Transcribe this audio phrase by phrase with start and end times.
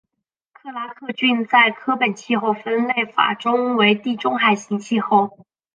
[0.51, 5.45] 克拉克郡在柯本气候分类法中为地中海型气候。